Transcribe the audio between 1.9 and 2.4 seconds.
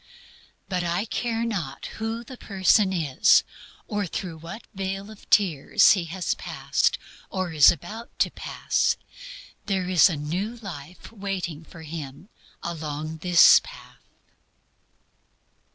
who the